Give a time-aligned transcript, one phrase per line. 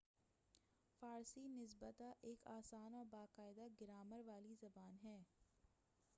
[1.01, 5.17] فارسی نسبۃً ایک آسان اور با قاعدہ گرامر والی زبان ہے